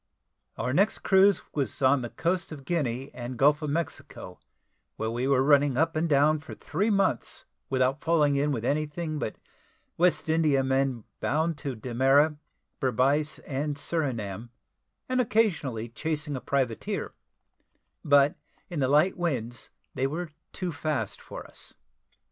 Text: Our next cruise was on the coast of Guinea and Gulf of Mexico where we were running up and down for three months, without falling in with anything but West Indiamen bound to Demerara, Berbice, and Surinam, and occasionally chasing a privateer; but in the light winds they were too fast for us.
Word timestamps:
Our 0.57 0.73
next 0.73 1.03
cruise 1.03 1.43
was 1.53 1.79
on 1.79 2.01
the 2.01 2.09
coast 2.09 2.51
of 2.51 2.65
Guinea 2.65 3.11
and 3.13 3.37
Gulf 3.37 3.61
of 3.61 3.69
Mexico 3.69 4.39
where 4.95 5.11
we 5.11 5.27
were 5.27 5.43
running 5.43 5.77
up 5.77 5.95
and 5.95 6.09
down 6.09 6.39
for 6.39 6.55
three 6.55 6.89
months, 6.89 7.45
without 7.69 8.01
falling 8.01 8.35
in 8.35 8.51
with 8.51 8.65
anything 8.65 9.19
but 9.19 9.35
West 9.99 10.27
Indiamen 10.27 11.03
bound 11.19 11.55
to 11.59 11.75
Demerara, 11.75 12.39
Berbice, 12.79 13.37
and 13.45 13.77
Surinam, 13.77 14.49
and 15.07 15.21
occasionally 15.21 15.89
chasing 15.89 16.35
a 16.35 16.41
privateer; 16.41 17.13
but 18.03 18.35
in 18.71 18.79
the 18.79 18.87
light 18.87 19.17
winds 19.17 19.69
they 19.93 20.07
were 20.07 20.31
too 20.51 20.71
fast 20.71 21.21
for 21.21 21.45
us. 21.45 21.75